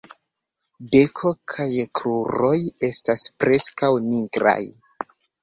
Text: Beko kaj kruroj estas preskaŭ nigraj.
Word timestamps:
Beko 0.95 1.33
kaj 1.53 1.67
kruroj 1.99 2.55
estas 2.89 3.27
preskaŭ 3.45 3.93
nigraj. 4.09 4.59